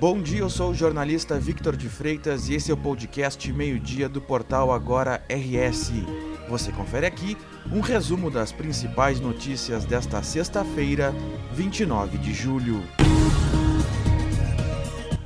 Bom 0.00 0.18
dia, 0.18 0.38
eu 0.38 0.48
sou 0.48 0.70
o 0.70 0.74
jornalista 0.74 1.38
Victor 1.38 1.76
de 1.76 1.86
Freitas 1.86 2.48
e 2.48 2.54
esse 2.54 2.70
é 2.70 2.74
o 2.74 2.76
podcast 2.78 3.52
Meio-Dia 3.52 4.08
do 4.08 4.18
portal 4.18 4.72
Agora 4.72 5.22
RS. 5.28 5.92
Você 6.48 6.72
confere 6.72 7.04
aqui 7.04 7.36
um 7.70 7.80
resumo 7.80 8.30
das 8.30 8.50
principais 8.50 9.20
notícias 9.20 9.84
desta 9.84 10.22
sexta-feira, 10.22 11.14
29 11.52 12.16
de 12.16 12.32
julho. 12.32 12.82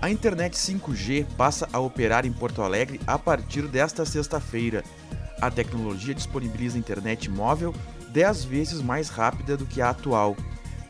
A 0.03 0.11
internet 0.11 0.57
5G 0.57 1.25
passa 1.37 1.69
a 1.73 1.79
operar 1.79 2.27
em 2.27 2.33
Porto 2.33 2.61
Alegre 2.61 3.01
a 3.07 3.17
partir 3.17 3.69
desta 3.69 4.05
sexta-feira. 4.05 4.83
A 5.41 5.53
tecnologia 5.53 6.17
disponibiliza 6.17 6.77
internet 6.77 7.31
móvel 7.31 7.73
10 8.09 8.45
vezes 8.45 8.83
mais 8.83 9.09
rápida 9.09 9.57
do 9.57 9.67
que 9.67 9.81
a 9.81 9.91
atual. 9.91 10.35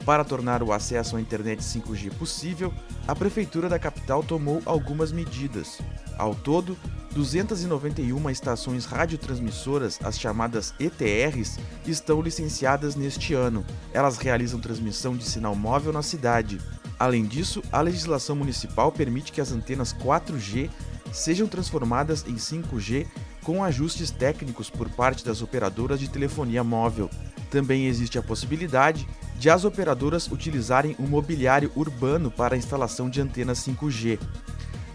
Para 0.05 0.23
tornar 0.23 0.63
o 0.63 0.71
acesso 0.71 1.17
à 1.17 1.21
internet 1.21 1.61
5G 1.63 2.13
possível, 2.15 2.73
a 3.09 3.15
Prefeitura 3.15 3.71
da 3.71 3.79
capital 3.79 4.23
tomou 4.23 4.61
algumas 4.67 5.11
medidas. 5.11 5.79
Ao 6.19 6.35
todo, 6.35 6.77
291 7.13 8.29
estações 8.29 8.85
radiotransmissoras, 8.85 9.99
as 10.05 10.21
chamadas 10.21 10.75
ETRs, 10.79 11.59
estão 11.87 12.21
licenciadas 12.21 12.95
neste 12.95 13.33
ano. 13.33 13.65
Elas 13.95 14.19
realizam 14.19 14.61
transmissão 14.61 15.17
de 15.17 15.25
sinal 15.25 15.55
móvel 15.55 15.93
na 15.93 16.03
cidade. 16.03 16.61
Além 16.99 17.25
disso, 17.25 17.63
a 17.73 17.81
legislação 17.81 18.37
municipal 18.37 18.93
permite 18.93 19.33
que 19.33 19.41
as 19.41 19.53
antenas 19.53 19.95
4G 19.95 20.69
sejam 21.13 21.47
transformadas 21.47 22.27
em 22.27 22.35
5G 22.35 23.07
com 23.43 23.65
ajustes 23.65 24.11
técnicos 24.11 24.69
por 24.69 24.89
parte 24.91 25.25
das 25.25 25.41
operadoras 25.41 25.99
de 25.99 26.09
telefonia 26.09 26.63
móvel. 26.63 27.09
Também 27.51 27.87
existe 27.87 28.19
a 28.19 28.23
possibilidade 28.23 29.07
de 29.45 29.51
as 29.51 29.63
operadoras 29.63 30.27
utilizarem 30.33 30.97
o 30.99 31.03
mobiliário 31.03 31.71
urbano 31.77 32.31
para 32.31 32.55
a 32.55 32.57
instalação 32.57 33.11
de 33.11 33.21
antenas 33.21 33.59
5G. 33.59 34.19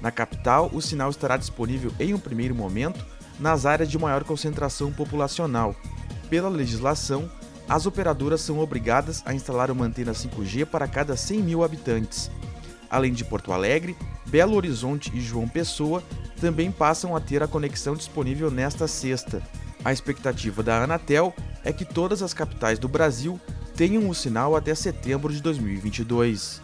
Na 0.02 0.10
capital, 0.10 0.72
o 0.73 0.82
sinal 0.82 1.12
estará 1.12 1.38
disponível 1.38 1.92
em 2.00 2.16
um 2.16 2.20
primeiro 2.20 2.56
momento 2.56 3.06
nas 3.40 3.68
áreas 3.68 3.88
de 3.88 4.00
maior 4.00 4.23
concentração 4.23 4.92
populacional. 4.92 5.76
Pela 6.32 6.50
legislação, 6.50 7.30
as 7.70 7.86
operadoras 7.86 8.42
são 8.42 8.58
obrigadas 8.58 9.22
a 9.23 9.36
instalar 9.36 9.70
uma 9.70 9.86
antena 9.86 10.14
5G 10.14 10.66
para 10.66 10.88
cada 10.88 11.16
100 11.16 11.42
mil 11.44 11.64
habitantes. 11.64 12.32
Além 12.90 13.14
de 13.14 13.23
Porto 13.23 13.54
Alegre, 13.54 13.95
Belo 14.26 14.56
Horizonte 14.56 15.12
e 15.14 15.22
João 15.22 15.48
Pessoa 15.48 16.02
também 16.42 16.72
passam 16.72 17.16
a 17.16 17.20
ter 17.20 17.44
a 17.44 17.48
conexão 17.48 17.94
disponível 17.94 18.50
nesta 18.50 18.88
sexta. 18.88 19.44
A 19.86 19.94
expectativa 19.94 20.64
da 20.64 20.84
Anatel 20.84 21.36
é 21.64 21.72
que 21.72 21.86
todas 21.86 22.23
as 22.23 22.34
capitais 22.34 22.80
do 22.80 22.88
Brasil 22.88 23.40
tenham 23.80 24.10
o 24.10 24.14
sinal 24.14 24.58
até 24.58 24.76
setembro 24.76 25.32
de 25.32 25.42
2022. 25.42 26.62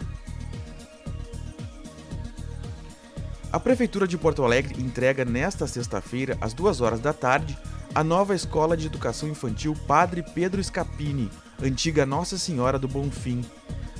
A 3.50 3.58
Prefeitura 3.58 4.06
de 4.06 4.18
Porto 4.18 4.44
Alegre 4.44 4.78
entrega 4.82 5.24
nesta 5.24 5.66
sexta-feira, 5.66 6.36
às 6.42 6.52
2 6.52 6.82
horas 6.82 7.00
da 7.00 7.14
tarde, 7.14 7.56
a 7.94 8.04
nova 8.04 8.34
Escola 8.34 8.76
de 8.76 8.84
Educação 8.84 9.30
Infantil 9.30 9.74
Padre 9.86 10.22
Pedro 10.22 10.62
Scapini, 10.62 11.30
antiga 11.62 12.04
Nossa 12.04 12.36
Senhora 12.36 12.78
do 12.78 12.86
Bonfim. 12.86 13.42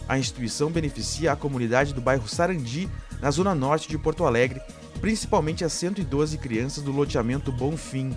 A 0.06 0.19
instituição 0.19 0.70
beneficia 0.70 1.33
a 1.33 1.37
comunidade 1.37 1.94
do 1.94 2.03
bairro 2.03 2.28
Sarandi, 2.28 2.87
na 3.19 3.31
zona 3.31 3.55
norte 3.55 3.89
de 3.89 3.97
Porto 3.97 4.27
Alegre, 4.27 4.61
principalmente 5.00 5.64
as 5.64 5.72
112 5.72 6.37
crianças 6.37 6.84
do 6.84 6.92
loteamento 6.92 7.50
Bonfim. 7.50 8.14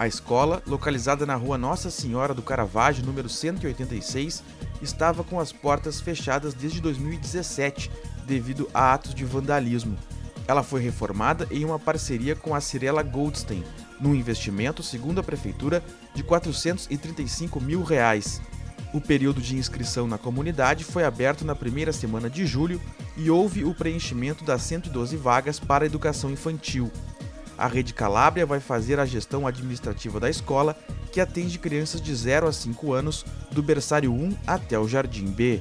A 0.00 0.06
escola, 0.06 0.62
localizada 0.66 1.26
na 1.26 1.34
rua 1.34 1.58
Nossa 1.58 1.90
Senhora 1.90 2.32
do 2.32 2.40
Caravaggio, 2.40 3.04
número 3.04 3.28
186, 3.28 4.42
estava 4.80 5.22
com 5.22 5.38
as 5.38 5.52
portas 5.52 6.00
fechadas 6.00 6.54
desde 6.54 6.80
2017 6.80 7.90
devido 8.24 8.66
a 8.72 8.94
atos 8.94 9.14
de 9.14 9.26
vandalismo. 9.26 9.98
Ela 10.48 10.62
foi 10.62 10.80
reformada 10.80 11.46
em 11.50 11.66
uma 11.66 11.78
parceria 11.78 12.34
com 12.34 12.54
a 12.54 12.62
Cirela 12.62 13.02
Goldstein, 13.02 13.62
num 14.00 14.14
investimento, 14.14 14.82
segundo 14.82 15.20
a 15.20 15.22
prefeitura, 15.22 15.84
de 16.14 16.22
435 16.22 17.60
mil 17.60 17.82
reais. 17.82 18.40
O 18.94 19.02
período 19.02 19.42
de 19.42 19.54
inscrição 19.54 20.06
na 20.06 20.16
comunidade 20.16 20.82
foi 20.82 21.04
aberto 21.04 21.44
na 21.44 21.54
primeira 21.54 21.92
semana 21.92 22.30
de 22.30 22.46
julho 22.46 22.80
e 23.18 23.28
houve 23.28 23.64
o 23.64 23.74
preenchimento 23.74 24.44
das 24.44 24.62
112 24.62 25.14
vagas 25.18 25.60
para 25.60 25.84
educação 25.84 26.30
infantil 26.30 26.90
a 27.60 27.66
Rede 27.66 27.92
Calábria 27.92 28.46
vai 28.46 28.58
fazer 28.58 28.98
a 28.98 29.04
gestão 29.04 29.46
administrativa 29.46 30.18
da 30.18 30.30
escola, 30.30 30.74
que 31.12 31.20
atende 31.20 31.58
crianças 31.58 32.00
de 32.00 32.14
0 32.14 32.48
a 32.48 32.52
5 32.52 32.94
anos, 32.94 33.26
do 33.50 33.62
berçário 33.62 34.10
1 34.10 34.34
até 34.46 34.78
o 34.78 34.88
Jardim 34.88 35.26
B. 35.26 35.60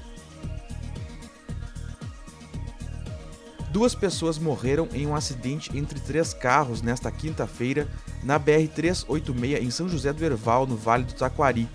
Duas 3.69 3.93
pessoas 3.93 4.39
morreram 4.39 4.87
em 4.93 5.05
um 5.05 5.13
acidente 5.13 5.77
entre 5.77 5.99
três 5.99 6.33
carros 6.33 6.81
nesta 6.81 7.11
quinta-feira 7.11 7.85
na 8.23 8.39
BR-386 8.39 9.61
em 9.61 9.69
São 9.69 9.89
José 9.89 10.13
do 10.13 10.23
Herval, 10.23 10.65
no 10.65 10.77
Vale 10.77 11.03
do 11.03 11.13
Taquari. 11.13 11.67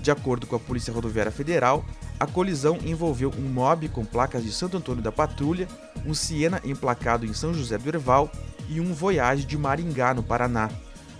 De 0.00 0.10
acordo 0.10 0.44
com 0.44 0.56
a 0.56 0.60
Polícia 0.60 0.92
Rodoviária 0.92 1.30
Federal, 1.30 1.84
a 2.18 2.26
colisão 2.26 2.78
envolveu 2.84 3.32
um 3.38 3.48
mob 3.48 3.88
com 3.88 4.04
placas 4.04 4.42
de 4.42 4.52
Santo 4.52 4.76
Antônio 4.76 5.02
da 5.02 5.12
Patrulha, 5.12 5.68
um 6.04 6.14
Siena 6.14 6.60
emplacado 6.64 7.24
em 7.24 7.32
São 7.32 7.54
José 7.54 7.78
do 7.78 7.88
Herval 7.88 8.28
e 8.68 8.80
um 8.80 8.92
Voyage 8.92 9.44
de 9.44 9.56
Maringá, 9.56 10.14
no 10.14 10.22
Paraná. 10.22 10.70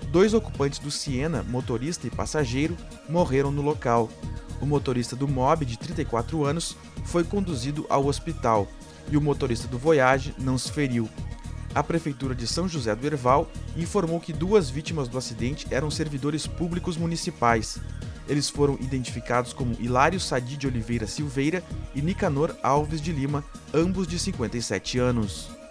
Dois 0.09 0.35
ocupantes 0.35 0.79
do 0.79 0.91
Siena, 0.91 1.43
motorista 1.43 2.07
e 2.07 2.11
passageiro, 2.11 2.77
morreram 3.09 3.51
no 3.51 3.63
local. 3.63 4.11
O 4.61 4.67
motorista 4.67 5.17
do 5.17 5.27
Mob, 5.27 5.65
de 5.65 5.79
34 5.79 6.45
anos, 6.45 6.77
foi 7.05 7.25
conduzido 7.25 7.87
ao 7.89 8.07
hospital 8.07 8.69
e 9.11 9.17
o 9.17 9.21
motorista 9.21 9.67
do 9.67 9.79
Voyage 9.79 10.35
não 10.39 10.57
se 10.57 10.71
feriu. 10.71 11.09
A 11.75 11.83
Prefeitura 11.83 12.35
de 12.35 12.47
São 12.47 12.69
José 12.69 12.95
do 12.95 13.07
Herval 13.07 13.51
informou 13.77 14.21
que 14.21 14.33
duas 14.33 14.69
vítimas 14.69 15.09
do 15.09 15.17
acidente 15.17 15.67
eram 15.71 15.91
servidores 15.91 16.47
públicos 16.47 16.97
municipais. 16.97 17.79
Eles 18.29 18.49
foram 18.49 18.75
identificados 18.81 19.53
como 19.53 19.77
Hilário 19.81 20.21
Sadi 20.21 20.57
de 20.57 20.67
Oliveira 20.67 21.07
Silveira 21.07 21.63
e 21.95 22.03
Nicanor 22.03 22.55
Alves 22.63 23.01
de 23.01 23.11
Lima, 23.11 23.43
ambos 23.75 24.07
de 24.07 24.19
57 24.19 24.99
anos. 24.99 25.62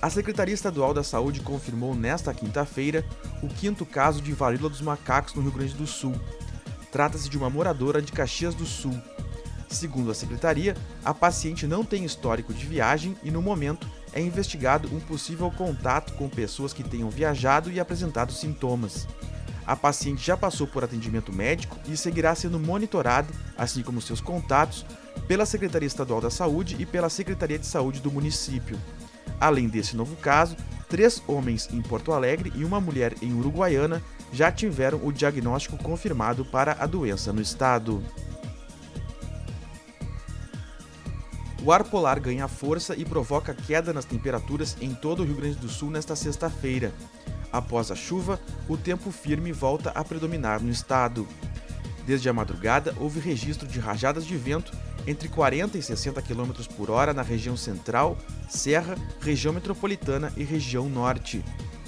A 0.00 0.08
Secretaria 0.08 0.54
Estadual 0.54 0.94
da 0.94 1.02
Saúde 1.02 1.40
confirmou 1.40 1.92
nesta 1.92 2.32
quinta-feira 2.32 3.04
o 3.42 3.48
quinto 3.48 3.84
caso 3.84 4.22
de 4.22 4.32
varíola 4.32 4.68
dos 4.68 4.80
macacos 4.80 5.34
no 5.34 5.42
Rio 5.42 5.50
Grande 5.50 5.74
do 5.74 5.88
Sul. 5.88 6.14
Trata-se 6.92 7.28
de 7.28 7.36
uma 7.36 7.50
moradora 7.50 8.00
de 8.00 8.12
Caxias 8.12 8.54
do 8.54 8.64
Sul. 8.64 8.96
Segundo 9.68 10.10
a 10.10 10.14
secretaria, 10.14 10.76
a 11.04 11.12
paciente 11.12 11.66
não 11.66 11.84
tem 11.84 12.04
histórico 12.04 12.54
de 12.54 12.64
viagem 12.64 13.16
e, 13.24 13.30
no 13.30 13.42
momento, 13.42 13.88
é 14.12 14.20
investigado 14.20 14.88
um 14.94 15.00
possível 15.00 15.50
contato 15.50 16.14
com 16.14 16.28
pessoas 16.28 16.72
que 16.72 16.84
tenham 16.84 17.10
viajado 17.10 17.70
e 17.70 17.80
apresentado 17.80 18.32
sintomas. 18.32 19.06
A 19.66 19.74
paciente 19.76 20.24
já 20.24 20.36
passou 20.36 20.66
por 20.66 20.84
atendimento 20.84 21.32
médico 21.32 21.76
e 21.86 21.96
seguirá 21.96 22.34
sendo 22.36 22.58
monitorada, 22.58 23.28
assim 23.56 23.82
como 23.82 24.00
seus 24.00 24.20
contatos, 24.20 24.86
pela 25.26 25.44
Secretaria 25.44 25.88
Estadual 25.88 26.20
da 26.20 26.30
Saúde 26.30 26.76
e 26.78 26.86
pela 26.86 27.10
Secretaria 27.10 27.58
de 27.58 27.66
Saúde 27.66 28.00
do 28.00 28.12
município. 28.12 28.78
Além 29.40 29.68
desse 29.68 29.96
novo 29.96 30.16
caso, 30.16 30.56
três 30.88 31.22
homens 31.26 31.68
em 31.72 31.80
Porto 31.80 32.12
Alegre 32.12 32.52
e 32.54 32.64
uma 32.64 32.80
mulher 32.80 33.14
em 33.22 33.32
Uruguaiana 33.32 34.02
já 34.32 34.50
tiveram 34.50 35.00
o 35.04 35.12
diagnóstico 35.12 35.76
confirmado 35.78 36.44
para 36.44 36.76
a 36.80 36.86
doença 36.86 37.32
no 37.32 37.40
estado. 37.40 38.02
O 41.62 41.72
ar 41.72 41.84
polar 41.84 42.20
ganha 42.20 42.46
força 42.46 42.94
e 42.96 43.04
provoca 43.04 43.54
queda 43.54 43.92
nas 43.92 44.04
temperaturas 44.04 44.76
em 44.80 44.94
todo 44.94 45.20
o 45.20 45.24
Rio 45.24 45.36
Grande 45.36 45.56
do 45.56 45.68
Sul 45.68 45.90
nesta 45.90 46.14
sexta-feira. 46.14 46.92
Após 47.52 47.90
a 47.90 47.96
chuva, 47.96 48.40
o 48.68 48.76
tempo 48.76 49.10
firme 49.10 49.52
volta 49.52 49.90
a 49.90 50.04
predominar 50.04 50.62
no 50.62 50.70
estado. 50.70 51.26
Desde 52.06 52.28
a 52.28 52.32
madrugada, 52.32 52.94
houve 52.98 53.20
registro 53.20 53.66
de 53.66 53.80
rajadas 53.80 54.24
de 54.24 54.36
vento 54.36 54.72
entre 55.08 55.26
40 55.26 55.78
e 55.78 55.82
60 55.82 56.20
km 56.20 56.52
por 56.76 56.90
hora 56.90 57.14
na 57.14 57.22
região 57.22 57.56
central, 57.56 58.18
serra, 58.46 58.94
região 59.22 59.54
metropolitana 59.54 60.30
e 60.36 60.44
região 60.44 60.86
norte. 60.86 61.42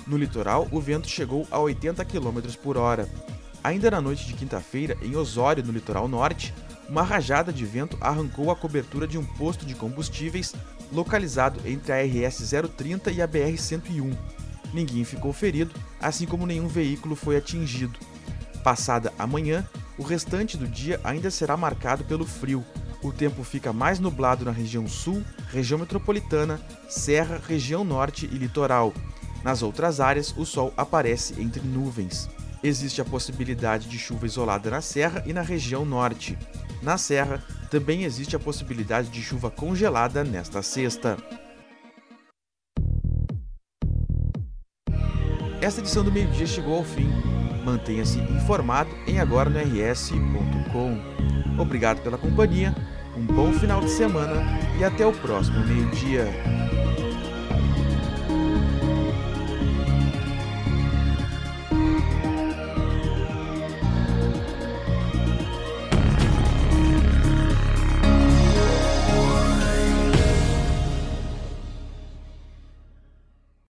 No 0.07 0.17
litoral, 0.17 0.67
o 0.73 0.81
vento 0.81 1.07
chegou 1.07 1.47
a 1.51 1.59
80 1.59 2.03
km 2.07 2.41
por 2.63 2.79
hora. 2.79 3.07
Ainda 3.63 3.91
na 3.91 4.01
noite 4.01 4.27
de 4.27 4.33
quinta-feira, 4.33 4.97
em 5.03 5.15
Osório, 5.17 5.63
no 5.63 5.71
litoral 5.71 6.09
norte, 6.09 6.55
uma 6.89 7.03
rajada 7.03 7.53
de 7.53 7.67
vento 7.67 7.99
arrancou 8.01 8.51
a 8.51 8.57
cobertura 8.57 9.07
de 9.07 9.19
um 9.19 9.25
posto 9.25 9.67
de 9.67 9.75
combustíveis 9.75 10.55
localizado 10.91 11.61
entre 11.67 11.93
a 11.93 12.03
RS 12.03 12.55
030 12.75 13.13
e 13.13 13.21
a 13.21 13.27
BR 13.27 13.55
101. 13.55 14.17
Ninguém 14.73 15.05
ficou 15.05 15.31
ferido, 15.35 15.75
assim 16.01 16.25
como 16.25 16.47
nenhum 16.47 16.69
veículo 16.69 17.15
foi 17.15 17.37
atingido. 17.37 17.99
Passada 18.65 19.13
a 19.19 19.27
manhã, 19.27 19.69
o 19.99 20.03
restante 20.03 20.57
do 20.57 20.67
dia 20.67 20.99
ainda 21.05 21.31
será 21.31 21.55
marcado 21.55 22.03
pelo 22.05 22.25
frio, 22.25 22.65
o 23.03 23.13
tempo 23.13 23.43
fica 23.43 23.73
mais 23.73 23.99
nublado 23.99 24.45
na 24.45 24.51
região 24.51 24.87
sul, 24.87 25.23
região 25.49 25.79
metropolitana, 25.79 26.61
serra, 26.89 27.41
região 27.47 27.85
norte 27.85 28.27
e 28.27 28.37
litoral. 28.37 28.93
Nas 29.43 29.63
outras 29.63 30.01
áreas, 30.01 30.35
o 30.37 30.45
sol 30.45 30.73
aparece 30.77 31.41
entre 31.41 31.63
nuvens. 31.63 32.29
Existe 32.63 33.01
a 33.01 33.05
possibilidade 33.05 33.89
de 33.89 33.99
chuva 33.99 34.27
isolada 34.27 34.71
na 34.71 34.83
serra 34.83 35.23
e 35.27 35.33
na 35.33 35.41
região 35.41 35.85
norte. 35.85 36.37
Na 36.83 36.97
Serra, 36.97 37.43
também 37.71 38.05
existe 38.05 38.35
a 38.35 38.39
possibilidade 38.39 39.09
de 39.09 39.23
chuva 39.23 39.51
congelada 39.51 40.25
nesta 40.25 40.63
sexta. 40.63 41.17
Esta 45.61 45.81
edição 45.81 46.03
do 46.03 46.11
meio-dia 46.11 46.47
chegou 46.47 46.79
ao 46.79 46.85
fim. 46.85 47.09
Mantenha-se 47.65 48.19
informado 48.19 48.91
em 49.07 49.21
agora 49.21 49.51
no 49.51 49.59
rs.com. 49.59 51.30
Obrigado 51.61 52.01
pela 52.03 52.17
companhia, 52.17 52.75
um 53.15 53.23
bom 53.23 53.53
final 53.53 53.81
de 53.81 53.91
semana 53.91 54.43
e 54.79 54.83
até 54.83 55.07
o 55.07 55.13
próximo 55.13 55.61
meio-dia. 55.67 56.27